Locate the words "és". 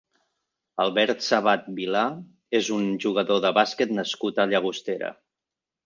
2.63-2.73